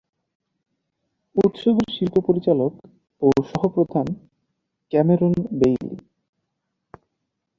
[1.35, 2.71] উৎসবের শিল্প পরিচালক
[3.21, 4.07] ও সহ-প্রধান
[4.91, 5.95] ক্যামেরন বেইলি।